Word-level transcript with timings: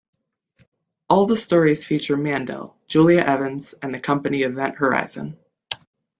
All 1.11 1.27
the 1.27 1.37
stories 1.37 1.85
feature 1.85 2.17
Mandel, 2.17 2.75
Julia 2.87 3.19
Evans 3.19 3.75
and 3.83 3.93
the 3.93 3.99
company 3.99 4.41
Event 4.41 4.77
Horizon. 4.77 5.37